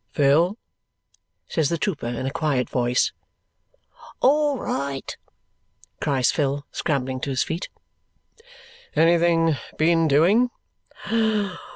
"Phil!" 0.13 0.57
says 1.47 1.69
the 1.69 1.77
trooper 1.77 2.07
in 2.07 2.25
a 2.25 2.31
quiet 2.31 2.67
voice. 2.67 3.13
"All 4.19 4.57
right!" 4.57 5.15
cries 6.01 6.31
Phil, 6.31 6.65
scrambling 6.71 7.19
to 7.19 7.29
his 7.29 7.43
feet. 7.43 7.69
"Anything 8.95 9.57
been 9.77 10.07
doing?" 10.07 10.49